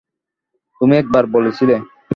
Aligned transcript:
তুমি 0.81 0.93
একবার 0.97 1.23
বলেছিলে। 1.35 1.75